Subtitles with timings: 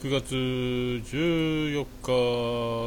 [0.00, 1.86] 9月14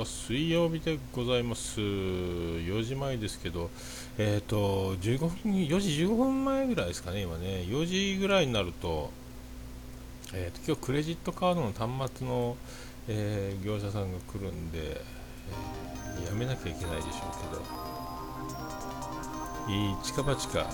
[0.03, 1.79] 日水曜日でございます。
[1.79, 3.69] 4時前ですけど
[4.17, 7.65] え、ー、と15分4時15分前ぐらいですかね今ね。
[7.69, 9.11] 4時ぐらいになると,、
[10.33, 11.87] えーと、今日クレジットカードの端
[12.17, 12.57] 末の、
[13.07, 17.11] えー、業者さんが来るんで、えー、やめなきゃいけないでしょう
[19.67, 20.65] けどいい近場近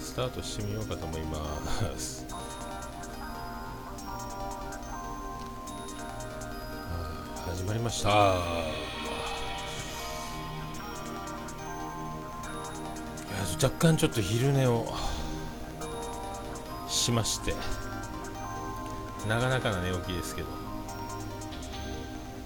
[0.00, 1.38] スタートしてみようかと思いま
[1.96, 2.25] す。
[7.56, 8.10] 始まりました。
[13.54, 14.86] 若干ちょっと昼寝を
[16.86, 17.54] しまして
[19.26, 20.48] なかなかな寝起きですけど。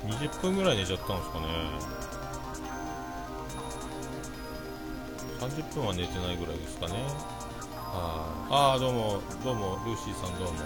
[0.06, 1.46] 20分ぐらい寝ちゃったんですかね。
[5.40, 6.94] 30分は寝てないぐらいですかね。
[7.92, 10.60] ああどうもどうもルーシーさんどうも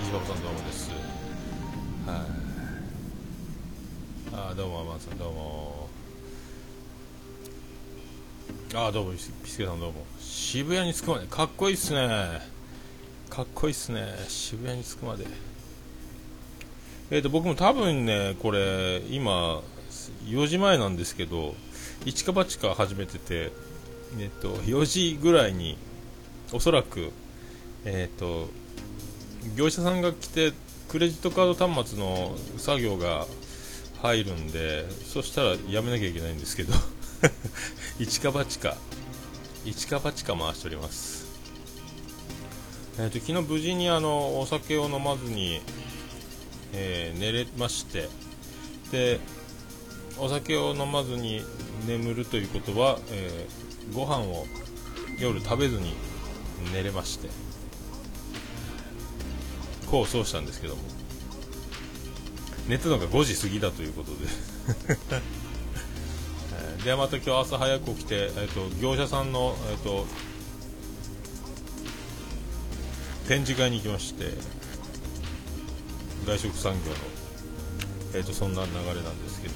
[0.00, 0.90] 西馬さんどうもです。
[2.06, 2.39] はい。
[4.32, 5.88] あどうもアマンさんどうも。
[8.74, 9.18] あどうもピ
[9.50, 10.04] スケさんどうも。
[10.20, 11.26] 渋谷に着くまで。
[11.26, 12.40] かっこいいっすね。
[13.28, 14.06] かっこいいっすね。
[14.28, 15.26] 渋谷に着くまで。
[17.10, 19.62] えっ、ー、と僕も多分ねこれ今
[20.26, 21.56] 4時前なんですけど
[22.04, 23.50] 一か八か始めてて
[24.20, 25.76] えっ、ー、と4時ぐらいに
[26.52, 27.10] おそらく
[27.84, 28.48] えっ、ー、と
[29.56, 30.52] 業者さんが来て
[30.88, 33.26] クレジットカード端末の作業が
[34.02, 36.72] 入るんでそしたらやめなきゃいけないんですけど
[38.00, 38.76] 一か八か
[39.64, 41.26] 一か八か回しております。
[42.98, 45.60] えーと、昨日無事にあのお酒を飲まずに、
[46.72, 48.08] えー、寝れまして
[48.90, 49.20] で
[50.18, 51.42] お酒を飲まずに
[51.86, 54.46] 眠るということは、えー、ご飯を
[55.18, 55.94] 夜食べずに
[56.74, 57.28] 寝れまして
[59.90, 60.99] こうそうしたんですけども。
[62.70, 64.18] 寝たのが5時過ぎだということで。
[66.84, 70.06] でまた今日朝早く起きて、えーと、業者さんの、えーと、
[73.28, 74.32] 展示会に行きまして
[76.24, 76.96] 外食産業の、
[78.14, 79.54] えーと、そんな流れなんですけど。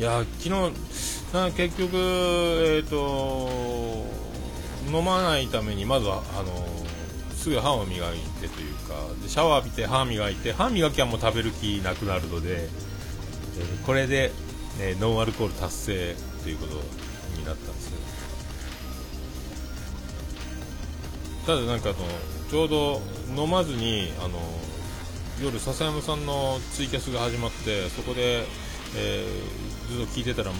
[0.00, 0.50] いや昨日
[1.34, 4.06] な結局、えー、と
[4.86, 6.79] 飲まないためにまずはあの
[7.40, 8.94] すぐ歯を磨いてというか
[9.26, 14.30] シャワー浴びて歯磨いて歯磨きはもう食べる気なくなるので、えー、これで、
[14.78, 16.74] えー、ノンアルコール達成ということ
[17.38, 17.90] になったんです
[21.46, 21.98] ただなんかあの
[22.50, 23.00] ちょうど
[23.42, 24.38] 飲まずにあの
[25.42, 28.44] 夜笹山さんのツイキャスが始まってそこで、
[28.98, 30.52] えー、ずっと聞いてたら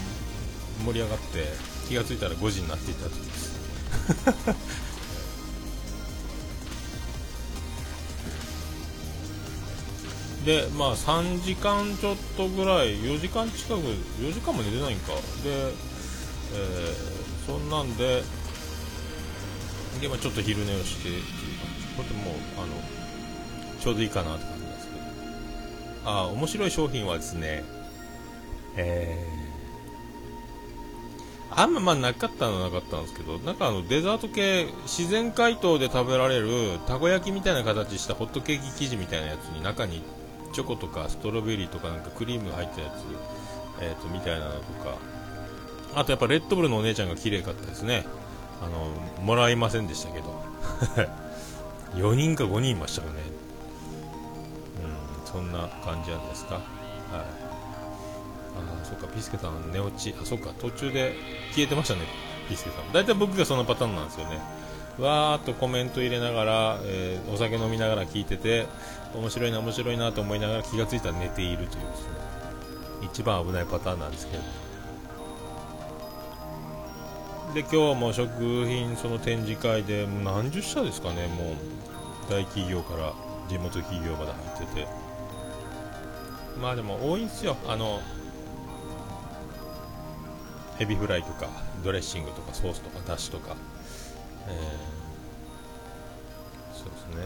[0.83, 1.45] 盛り上がって
[1.87, 3.25] 気が付いたら5時になっていたという。
[3.25, 4.90] です
[10.45, 15.13] でまあ3時間ちょっとぐらい4時間近く4時間も寝てないんか。
[15.13, 15.19] で、
[15.53, 18.23] えー、そんなんで
[20.01, 21.23] で、まあ、ちょっと昼寝をしてっていう
[21.95, 22.73] これでもうあの
[23.79, 25.01] ちょうどいいかなって感じなんですけど。
[26.05, 27.63] ああ面白い商品はですね
[28.77, 40.01] えー、あんままあなかったのはなかったんですけどなんかあのデザート系自然解凍で食べられるたこ焼きみたいな形したホットケーキ生地みたいなやつに中に
[40.51, 43.03] チョコとかストロベリーとかなんかクリームが入ったやつ、
[43.81, 44.97] えーと、みたいなのとか。
[45.93, 48.05] あとやっぱレッドブルのお姉ちゃんが綺麗かったですね。
[48.61, 48.91] あの
[49.23, 50.41] もらいませんでしたけど。
[51.99, 53.19] 4人か5人いましたかね。
[55.23, 56.55] うんそんな感じないですか？
[56.55, 56.63] はい。
[57.13, 57.25] あ
[58.85, 60.15] そっかピスケさん寝落ち。
[60.21, 61.13] あそっか途中で
[61.53, 62.01] 消えてましたね
[62.47, 62.91] ピスケさん。
[62.93, 64.39] 大体僕がそのパターンなんですよね。
[64.99, 68.67] わーっとコメント入れながら、えー、お酒飲みながら聞いてて
[69.15, 71.85] 面白いな面白いなと思いながら気が付いたら寝ているというですね
[73.01, 74.43] 一番危ないパターンなんですけど。
[77.53, 78.31] で今日も食
[78.65, 83.11] 品その展示会で何十社ですかねもう大企業から
[83.49, 84.87] 地元企業まで入ってて。
[86.61, 87.57] まあでも多いんですよ。
[87.67, 88.01] あの
[90.79, 91.49] エビフライとか
[91.83, 93.55] ドレッシングとかソースとかだしとか。
[94.47, 97.23] えー、そうですね。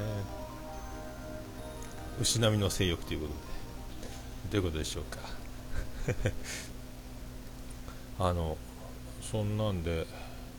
[2.22, 3.56] 牛並みの性欲ということで。
[4.52, 5.20] どういうことでしょうか。
[8.20, 8.58] あの
[9.22, 10.06] そんなんで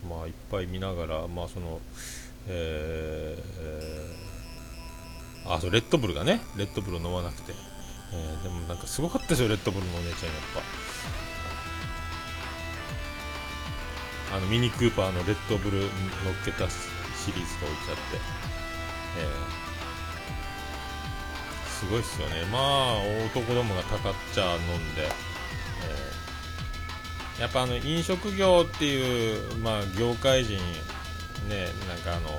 [0.08, 1.80] まあいっぱい見ながらまあその
[2.48, 7.52] えー、あそうレッドブルがねレッドブルを飲まなくて、
[8.12, 11.35] えー、でもなんかすごかったですよレッドブルのお姉ちゃんやっぱ。
[14.32, 15.90] あのミニクーパーのレッドブル乗っ
[16.44, 18.16] けたシリーズが置いてあって、
[19.20, 19.66] えー
[21.76, 22.46] すごいっすよね。
[22.50, 22.94] まあ
[23.26, 32.30] 男どもがたかっちゃ飲んで、えー、やっぱあの飲食業っていうまあ業界人ねなんかあの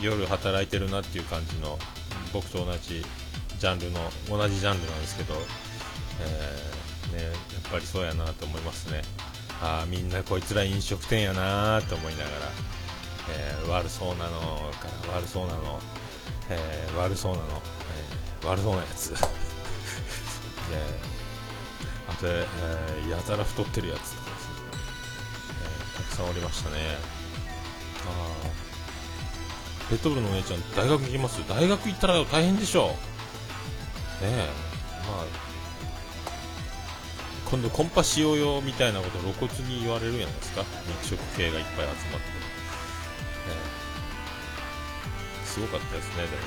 [0.00, 1.78] 夜働いてるなっていう感じの
[2.32, 3.04] 僕と同じ
[3.58, 4.00] ジャンルの
[4.30, 5.34] 同じジャンルなんですけど、
[6.22, 7.34] えー、ね、やっ
[7.70, 9.02] ぱりそうやなと思いますね。
[9.62, 12.30] ああみんなこいつら飲食店やなと思いながら、
[13.30, 14.40] えー、悪そうなの
[14.80, 15.80] から悪そうなの、
[16.50, 17.62] えー、悪そうなの、
[18.42, 19.10] え悪そうなやつ。
[19.14, 19.16] で
[22.08, 22.46] あと、え
[23.10, 24.54] やたら太ってるやつとかですね、
[25.94, 26.76] えたくさんおりましたね。
[28.06, 28.10] あ
[28.46, 28.48] あ
[29.88, 31.38] ペットボールのお姉ちゃん大学行きます？
[31.48, 32.86] 大学行ったら大変でしょ
[34.20, 34.24] う。
[34.24, 34.48] ねえ
[35.06, 35.24] まあ
[37.50, 40.64] 今度コンパしようよみたいなこと露骨に言われるじゃないですか？
[40.88, 41.94] 肉食系がいっぱい集まって、ね、
[45.44, 46.38] すごかったですねでもね。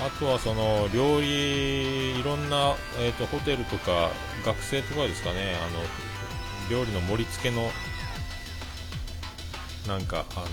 [0.00, 4.10] あとはその料理いろんな、えーと、ホテルとか
[4.46, 5.56] 学生とかですかね。
[5.56, 5.82] あの
[6.70, 7.68] 料理の盛り付けの
[9.88, 10.46] なんかあの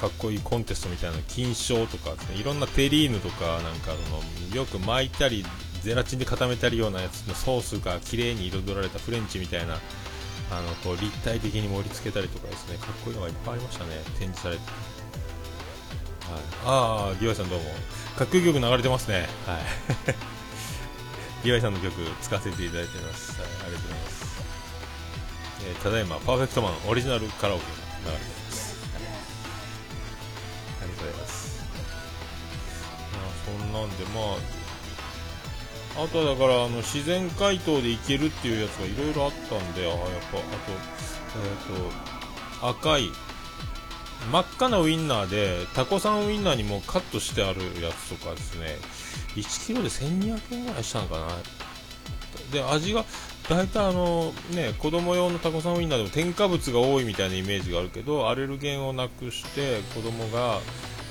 [0.00, 2.36] かっこいいコンテストみたいな金賞とかですね。
[2.36, 5.44] いろんなテリーヌとかなんかそのよく巻いたり
[5.82, 9.78] ゼラチンで固めたりようなやつのソースが綺麗に彩られたフレンチみたいな
[10.50, 14.62] あのこう立体的に盛り付けたりとかですねかっこいいのがいっぱいありましたね展示されて、
[16.30, 17.64] はい、ああディワイさんどうも。
[18.16, 19.28] かっこいい曲流れてますね。
[19.46, 19.62] はい。
[21.44, 24.26] ディワイさんの曲使わせていただいてます、はい、ありがとうございます、
[25.64, 27.64] えー、ただいまパーフェクトマンオリジナルカラオケ
[28.04, 28.70] が流れてます。
[33.46, 34.59] そんなんでまあ
[35.96, 39.98] あとはだからあの自然解凍でいけるっていうやつがいろいろあったんであやっ
[40.32, 40.72] ぱあと,、
[41.38, 43.10] えーと、赤い
[44.30, 48.76] 真っ赤なウインナーでタコさんウインナーにもカットしてあるやつとかですね。
[49.34, 51.26] 1kg で1200円ぐらいしたのかな。
[52.52, 53.04] で味が
[53.48, 60.60] 大体あのね子供用のタコさんウインナーでも添加物が多いみたいなイメージがあるけどアレルゲンをなくして子供が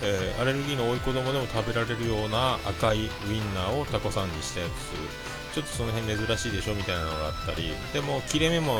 [0.01, 7.73] えー、アレルギーの多い子供でも食べられるような赤いウインナーをタコさんにしたやつちょっとその辺珍しいでしょみたいなのがあったり。
[7.93, 8.79] でも切れ目も、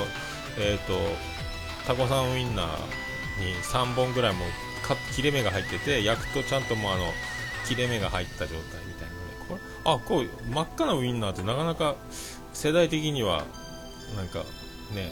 [0.57, 0.93] えーと、
[1.87, 2.67] タコさんウインナー
[3.43, 4.45] に3本ぐらいも
[5.15, 7.03] 切れ目が入ってて焼くとちゃんともうあの
[7.67, 8.55] 切れ目が入った状態
[8.87, 9.45] みたいなので。
[9.49, 11.95] これあこう真っ赤なウインナーってなかなか
[12.53, 13.43] 世代的には
[14.15, 14.39] なんか
[14.93, 15.11] ね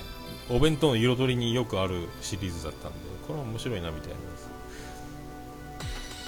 [0.50, 4.18] お弁当の彩りによくあるシリーズだったんでこれは面白いなみたいな。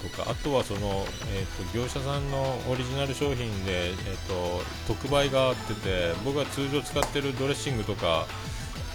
[0.02, 8.26] とかあとはその、えーと、業者さんのオリジナル商品で、えーと、特売があってて僕が通常使ってるドレッシングとか、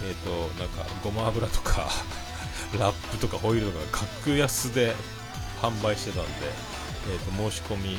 [0.06, 1.88] えーと、なんかごま油とか
[2.78, 4.94] ラップとかホイールとか格安で
[5.60, 6.30] 販売してたんで、
[7.10, 7.98] えー、と申し込み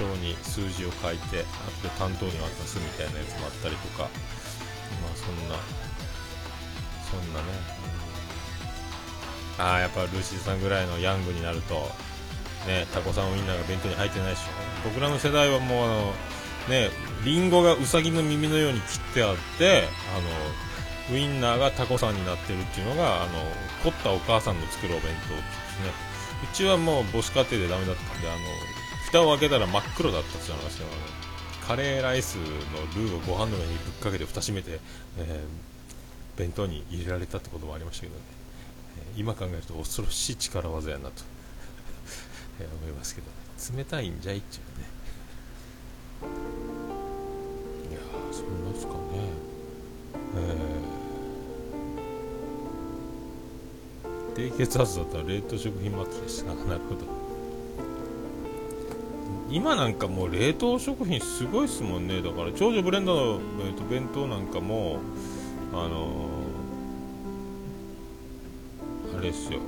[0.00, 5.56] 表に数字を書いて後で担当に渡すみたいなやつもあったりとかまあそんな
[7.06, 7.46] そんなね、
[9.58, 11.88] ああやっぱルーシーさんぐらいのヤングになると
[12.66, 14.42] ね、タコさんウインナーが弁当に入ってないでしょ
[14.88, 16.12] 僕らの世代はもうあの
[16.68, 16.90] ね
[17.24, 19.84] リンゴがウサギの耳のように切ってあって
[20.16, 23.32] あのウインナーがタコさんになってるっていうのがあの
[23.84, 26.06] 凝ったお母さんの作るお弁当ですね。
[26.42, 28.38] うちはもう母子家庭でダメだったんであの
[29.06, 30.88] 蓋を開けたら真っ黒だったっていう話は
[31.66, 32.42] カレーライスの
[32.94, 34.78] ルーをご飯の上にぶっかけて蓋閉めて、
[35.18, 38.20] えー、弁当に入れられたってこともありましたけどね、
[39.16, 41.22] 今考えると恐ろしい力技やなと。
[42.60, 43.28] え思いますけど、
[43.76, 44.86] 冷たいんじゃいっちゅうね。
[47.90, 48.00] いや
[48.32, 48.98] そんなですかね。
[50.36, 57.06] えー、低血圧だったら冷凍食品祭りでしたなるほど。
[59.48, 62.20] 今なんかもう冷凍食品すごいっすもんね。
[62.20, 64.98] だから長女ブレンドの、えーと、弁当なんかも
[65.72, 69.60] あのー、あれっすよ。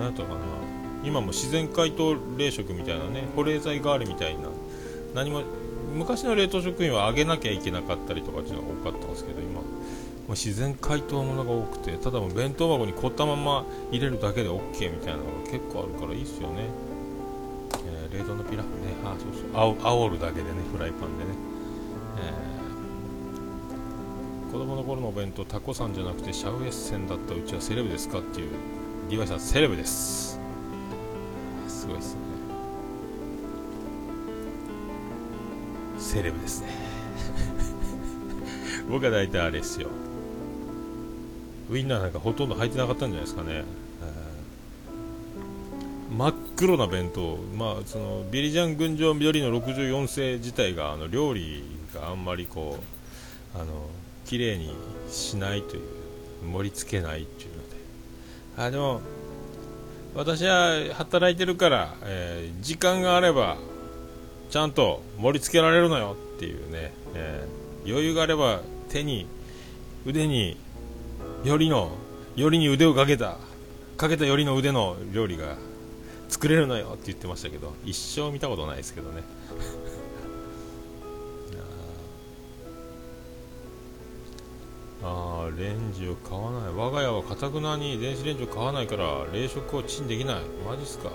[0.00, 0.40] 何やったかな。
[1.04, 4.48] 今も自然解凍冷食みたいなね保冷剤代わりみたいな。
[5.14, 5.42] 何も
[5.94, 9.60] 昔の冷凍食品は揚げなきゃいけなかったりとかっていうのが多かったんですけど今。
[9.60, 16.66] もう自然解凍ものが多くてただも弁当箱に凝ったまま入れるだけで OK みたいなのが結構あるからいいっすよね、
[17.84, 18.94] えー、冷凍のピラフね。
[19.04, 19.78] あそうそう。
[19.82, 21.30] あおるだけでねフライパンでね、
[24.46, 28.50] えー、子供の頃のお弁当タコさんじゃなくてシャウエッセンだったうちはセレブですかっていう
[29.10, 30.38] リヴァイさんセレブです。
[31.66, 32.20] すごいですね。
[35.98, 36.68] セレブですね。
[38.88, 39.88] 僕は大体あれですよ。
[41.70, 43.64] ウインナーなんかほとんど入ってなかったんじゃないですかね。
[46.16, 51.64] 真っ黒な弁当、まあ、そのビリジャン群青緑の64世自体があの料理
[51.94, 52.78] があんまりこ
[53.54, 53.88] うあの
[54.26, 54.74] 綺麗に
[55.08, 55.82] しないという
[56.52, 57.59] 盛り付けないっていう
[58.56, 59.00] あでも
[60.14, 63.56] 私は働いてるから、えー、時間があれば
[64.50, 69.26] ちゃんと盛り付けられるのよっていうね、えー、余裕があれば手に
[70.04, 70.56] 腕に
[71.44, 71.92] よりの
[72.34, 73.36] よりに腕をかけた
[73.96, 75.56] かけたよりの腕の料理が
[76.28, 79.22] 作れるのよって言ってましたけど一生見たことないですけどね。
[85.02, 86.72] ああレンジを買わない。
[86.74, 90.42] 我が家はかたくなに電子レンジを買わないから冷食をチンできない。
[90.66, 91.10] マジっすか？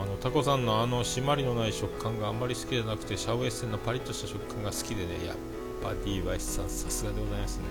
[0.00, 5.26] あのタコさんのあの締まりのない食感があんまり好きじゃなくてシャウエッセンのパリッとした食感が好きでね。
[5.26, 5.36] やっ
[5.82, 7.64] ぱ DY さんさすがでございますね、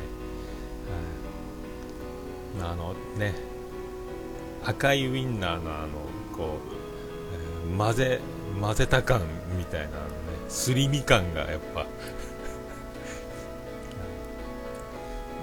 [2.62, 3.36] あのね。
[4.64, 5.88] 赤いウインナーのあの
[6.36, 8.20] こう、えー、混ぜ
[8.60, 9.22] 混ぜた感
[9.58, 9.94] みたいなね。
[10.50, 11.86] すり身感がやっぱ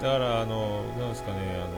[0.05, 1.73] だからあのなんですかねあの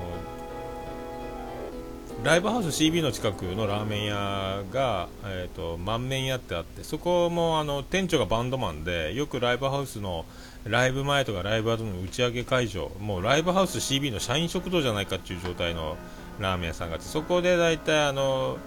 [2.25, 10.25] ライブハウス CB の近くのラーメン屋が、えーと、満面屋ってあってそこもあの店長がバンドマンでよくライブハウスの
[10.65, 15.95] ライブ前とかライブ後の打ち上げ会場もうライブハウス CB の社員食堂じゃないかっていう状態の
[16.39, 18.57] ラーメン屋さんがあってそこで大体あの、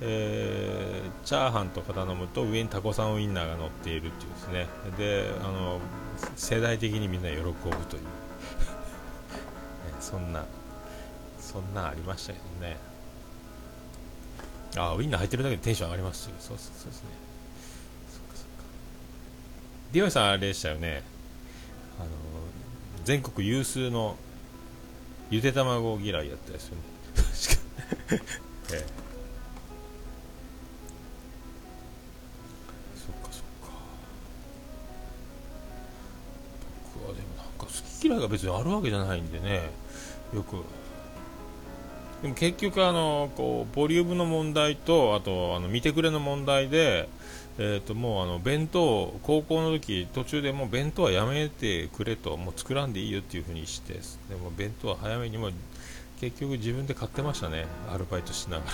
[0.00, 4.68] えー、チャーハンとか頼むと上にタコさんウインナーが乗っているっていうですね。
[4.96, 5.80] であの
[6.36, 7.52] 世代的にみんな喜ぶ
[7.88, 8.21] という。
[10.02, 10.44] そんな
[11.38, 12.76] そんなありましたけどね。
[14.76, 16.30] あウインナー入ってるだけでテンション上がりますし。
[16.40, 17.10] そうそうそうですね。
[18.10, 18.64] そっかそっか。
[19.92, 21.02] ディオさんあれでしたよね。
[22.00, 22.08] あの
[23.04, 24.16] 全国有数の
[25.30, 26.82] ゆで卵嫌いやったですよね。
[28.72, 28.78] ええ。
[32.96, 33.70] そっかそっか。
[36.94, 39.81] 僕はでもなんか好き嫌いが別にあるわけじゃないんでね
[40.34, 40.56] よく。
[42.22, 47.08] でも結局あのこうボリュームの問題とあとあの見てくれの問題で、
[47.58, 55.50] えー、ともうあの弁当高校の時途中でもう弁当はやめてくれともう作らんでいいよっていう風にしてでも弁当は早めにも
[56.20, 57.66] 結局自分で買ってましたね。
[57.92, 58.72] アルバイトしながら。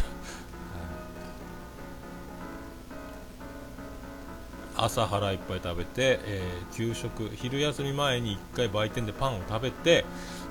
[4.79, 10.05] 朝腹いっぱい食べて、えー、給食昼休み前に1回売店でパンを食べて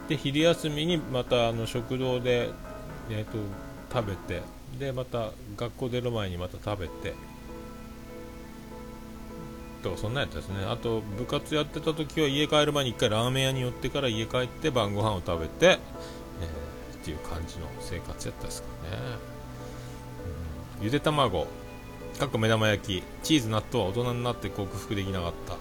[0.09, 2.49] で昼休みにまたあの食堂で、
[3.09, 3.37] えーと、
[3.93, 4.41] 食べて
[4.77, 7.15] でまた学校出る前にまた食べて。
[9.83, 10.65] とそんなやったですね。
[10.65, 15.77] あと部活やってた時は家帰る前に1回ラーメン屋に寄ってから家帰って晩ご飯を食べて、えー、
[16.97, 18.73] っていう感じの生活やったですかね、
[20.79, 21.47] うん、ゆで卵。
[22.17, 25.55] かっこ目玉焼きチーズ納豆は大人になって克服できなかった。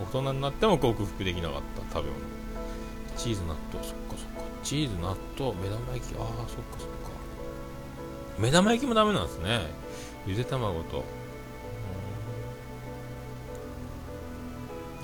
[0.00, 1.98] 大人になっても克服できなかった。
[1.98, 2.22] 食べ物
[3.16, 3.84] チーズ納豆。
[3.84, 4.44] そっかそっか。
[4.62, 6.14] チーズ納豆目玉焼き。
[6.14, 7.10] ああそっかそっか。
[8.38, 9.62] 目玉焼きもダメなんですね。
[10.28, 11.02] ゆで卵と。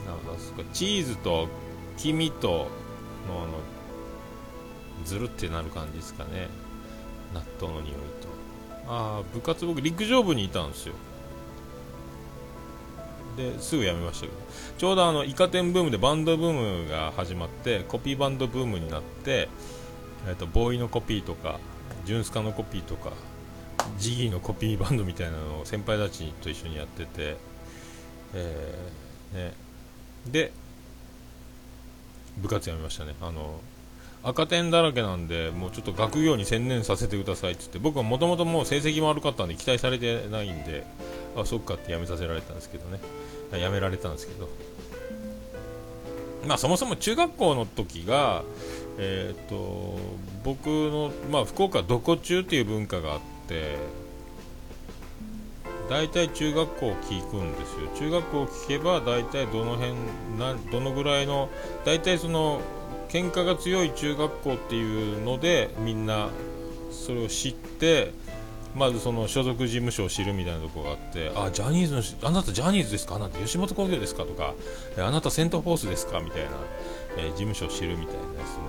[0.07, 0.71] あそっか。
[0.73, 1.49] チーズと
[1.97, 3.59] 黄身とのあの
[5.05, 6.49] ずるってなる感じですかね。
[7.35, 8.42] 納豆の匂いと。
[8.87, 10.95] ああ部活僕陸上部にいたんですよ。
[13.37, 14.39] ですぐ辞めましたけど。
[14.79, 19.49] ちょうどあのイカ天ブームでバンドブームが始まってコピーバンドブームになって、
[20.27, 21.59] えーと、ボーイのコピーとか
[22.05, 23.13] ジュンスカのコピーとか
[23.99, 27.37] ジギーのコピーバンドみたいなのを先輩たちと一緒にやってて、
[28.35, 29.55] えーね、
[30.27, 30.53] で
[32.39, 33.15] 部活辞めましたね。
[33.21, 33.61] あの
[34.25, 40.85] 赤点だらけなんでもうちょっと学業に専念させてくださいって言って僕はもともともう成績も悪かったんで期待されてないんで
[41.37, 43.01] あそっかって辞めさせられたんですけどね。
[43.53, 44.49] 辞められたんですけど。
[46.47, 48.43] まあそもそも中学校の時が
[48.99, 49.99] え、ー、と
[50.45, 53.77] 僕のまあ福岡どこ中っていう文化があって
[55.89, 57.89] 大体中学校を聞くんですよ。
[57.97, 59.93] 中学校を聞けば大体どの辺
[60.39, 61.49] などのぐらいの
[61.85, 62.61] 大体その
[63.13, 66.31] 喧嘩が強い中学校っていうのでみんな
[66.91, 68.11] それを知って
[68.75, 73.17] まずその所属事務所を知るみたいなところがあってあジャニーズのあなたジャニーズですか？
[73.17, 74.25] あなた吉本興業ですか？
[74.25, 74.55] とか
[74.97, 76.21] あなたセントフォースですか？
[76.21, 76.53] みたいな、
[77.19, 78.65] えー、事務所を知るみたいなですね、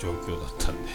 [0.00, 0.88] 状況だったんで、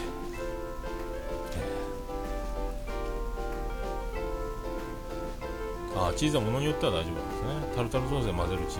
[5.93, 7.75] えー、あチーズはものによっては大丈夫ですね。
[7.75, 8.79] タルタルソースで混ぜるチーズ。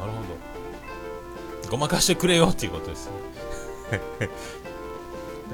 [0.00, 0.65] あなるほど。
[1.66, 3.10] ごまかしてくれよっていうことです
[3.90, 4.04] だか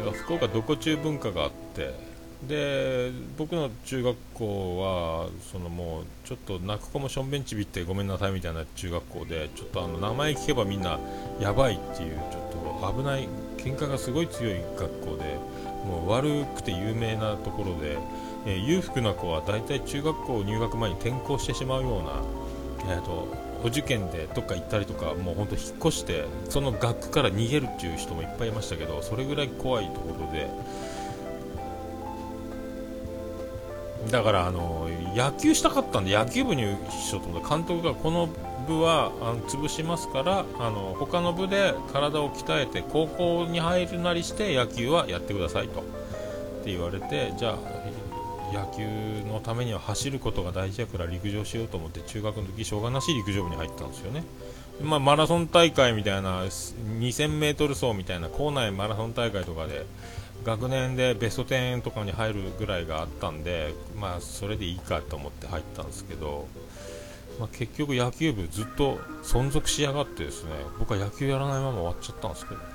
[0.06, 1.94] ら福岡どこ中文化があって
[2.46, 10.98] で僕の中学校はそのもうちょっと泣く子もしょんべんちびってごめんなさいみたいな中学校でちょっとあの名前聞けばみんな
[11.40, 13.28] やばいっていうちょっと危ない
[13.58, 15.38] 喧嘩がすごい強い学校で
[15.86, 17.98] もう悪くて有名なところで、
[18.46, 23.28] えー、裕福な子は大体中学校入学前に転校してしまうような、えーと、
[23.64, 30.48] お受験でどっか行ったりとかもう本当引っ越してその学区から逃げるっていう人もいっぱいいましたけどそれぐらい怖いところで。
[34.10, 38.28] だからあの野球したかったんで野球部にしようと思った監督がこの
[38.66, 47.58] 部はあの潰しますからあの他の部で体を鍛えて高校に入るなりして野球はやってくださいとって言われてじゃあ
[48.52, 48.84] 野球
[49.28, 54.24] のためには走ることが大事やから陸上しようと思って中学の時しょうがなし陸上部に入ったんですよね、
[54.82, 59.86] まあ、マラソン大会みたいな 2000m 走みたいな校内マラソン大会とかで
[60.44, 66.48] 学年でベスト10とかに入るぐらいがあったんで、まあ、それでいいかと思って入ったんですけど、
[67.38, 70.50] まあ、結局野球部ずっと存続しやがってですね。
[70.78, 72.66] 僕は野球やらないまま終わっちゃったんですけどね。
[72.66, 72.72] ね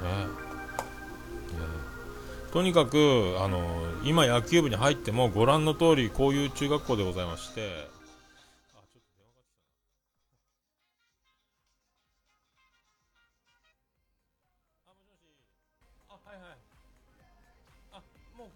[2.57, 3.61] とにかくあの
[4.03, 7.87] 今野球部に入ってもご覧の通りこういう中学校でございまして。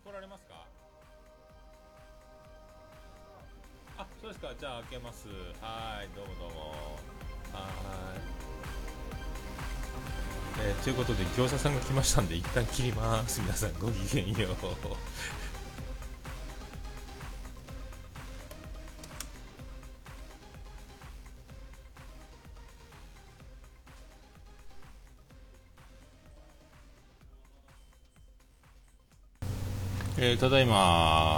[0.04, 0.66] 来られますか？
[4.00, 4.52] あそうですか。
[4.60, 5.28] じゃあ開けます。
[5.62, 6.72] はいどうもどうも。
[7.54, 7.68] は
[8.38, 8.41] い。
[10.60, 13.42] えー、ということで業者さんが来ましたんで一旦切ります。
[13.42, 14.56] 皆さんごきげんよう。
[30.24, 31.31] えー、ただいま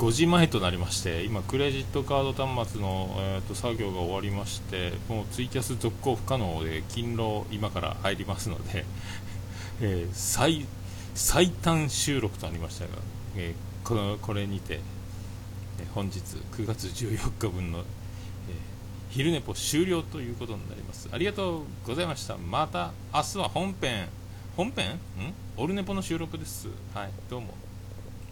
[0.00, 8.86] 5時前となりまして今クレジットカード端末の、えーと、作業が終わりましてもうツイキャス続行不可能で勤労今から入りますので、
[9.82, 10.64] えー、最
[11.14, 12.92] 最短収録となりましたが、
[13.36, 14.80] えー、このこれにて、
[15.78, 16.20] え、本日
[16.52, 17.84] 9月14日分の、えー、
[19.10, 21.10] 昼寝ぽ終了ということになります。
[21.12, 22.38] ありがとうございました。
[22.38, 24.08] また明日は本編。
[24.56, 24.92] 本編？
[24.92, 24.98] ん？
[25.58, 26.68] オルネポの収録です。
[26.94, 27.48] はいどうも。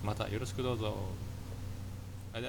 [0.02, 1.27] またよろしくどうぞ。
[2.32, 2.40] あ